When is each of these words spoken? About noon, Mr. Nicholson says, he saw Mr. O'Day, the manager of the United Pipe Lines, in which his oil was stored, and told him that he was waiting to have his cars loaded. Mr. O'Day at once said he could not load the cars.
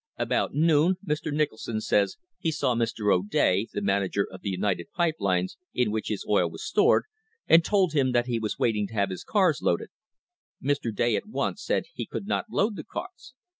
About 0.17 0.55
noon, 0.55 0.95
Mr. 1.07 1.31
Nicholson 1.31 1.79
says, 1.79 2.17
he 2.39 2.51
saw 2.51 2.73
Mr. 2.73 3.13
O'Day, 3.15 3.67
the 3.71 3.83
manager 3.83 4.27
of 4.31 4.41
the 4.41 4.49
United 4.49 4.87
Pipe 4.93 5.17
Lines, 5.19 5.57
in 5.75 5.91
which 5.91 6.07
his 6.07 6.25
oil 6.27 6.49
was 6.49 6.65
stored, 6.65 7.03
and 7.47 7.63
told 7.63 7.93
him 7.93 8.11
that 8.11 8.25
he 8.25 8.39
was 8.39 8.57
waiting 8.57 8.87
to 8.87 8.95
have 8.95 9.11
his 9.11 9.23
cars 9.23 9.61
loaded. 9.61 9.89
Mr. 10.59 10.89
O'Day 10.89 11.15
at 11.15 11.27
once 11.27 11.63
said 11.63 11.83
he 11.93 12.07
could 12.07 12.25
not 12.25 12.49
load 12.49 12.77
the 12.77 12.83
cars. 12.83 13.35